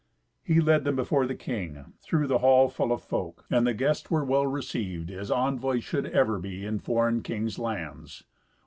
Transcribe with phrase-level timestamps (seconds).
[0.41, 4.09] He led them before the king, through the hall full of folk, and the guests
[4.09, 8.23] were well received, as envoys should ever be in foreign kings' lands.